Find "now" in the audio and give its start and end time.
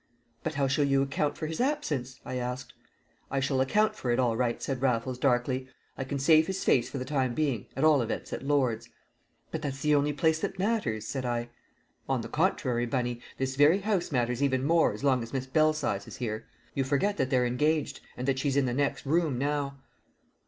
19.37-19.81